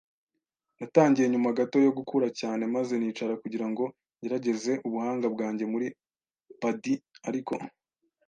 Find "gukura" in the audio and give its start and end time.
1.97-2.27